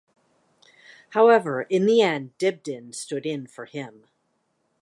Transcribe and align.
However, 1.11 1.61
in 1.69 1.85
the 1.85 2.01
end, 2.01 2.35
Dibdin 2.39 2.91
stood 2.95 3.23
in 3.23 3.45
for 3.45 3.65
him. 3.65 4.05